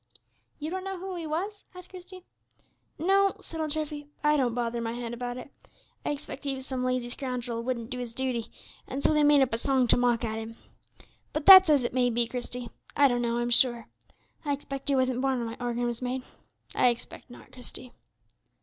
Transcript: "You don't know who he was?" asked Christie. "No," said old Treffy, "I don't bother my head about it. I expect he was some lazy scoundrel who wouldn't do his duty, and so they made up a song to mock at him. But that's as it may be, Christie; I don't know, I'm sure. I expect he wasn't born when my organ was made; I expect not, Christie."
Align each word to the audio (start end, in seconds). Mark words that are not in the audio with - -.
"You 0.57 0.71
don't 0.71 0.83
know 0.83 0.97
who 0.97 1.13
he 1.15 1.27
was?" 1.27 1.63
asked 1.75 1.91
Christie. 1.91 2.25
"No," 2.97 3.33
said 3.39 3.61
old 3.61 3.69
Treffy, 3.69 4.07
"I 4.23 4.35
don't 4.35 4.55
bother 4.55 4.81
my 4.81 4.93
head 4.93 5.13
about 5.13 5.37
it. 5.37 5.51
I 6.03 6.09
expect 6.09 6.43
he 6.43 6.55
was 6.55 6.65
some 6.65 6.83
lazy 6.83 7.09
scoundrel 7.09 7.57
who 7.59 7.63
wouldn't 7.63 7.91
do 7.91 7.99
his 7.99 8.11
duty, 8.11 8.47
and 8.87 9.03
so 9.03 9.13
they 9.13 9.21
made 9.21 9.43
up 9.43 9.53
a 9.53 9.59
song 9.59 9.87
to 9.89 9.97
mock 9.97 10.25
at 10.25 10.39
him. 10.39 10.55
But 11.33 11.45
that's 11.45 11.69
as 11.69 11.83
it 11.83 11.93
may 11.93 12.09
be, 12.09 12.25
Christie; 12.25 12.71
I 12.97 13.07
don't 13.07 13.21
know, 13.21 13.37
I'm 13.37 13.51
sure. 13.51 13.89
I 14.43 14.53
expect 14.53 14.89
he 14.89 14.95
wasn't 14.95 15.21
born 15.21 15.37
when 15.37 15.45
my 15.45 15.57
organ 15.63 15.85
was 15.85 16.01
made; 16.01 16.23
I 16.73 16.87
expect 16.87 17.29
not, 17.29 17.51
Christie." 17.51 17.93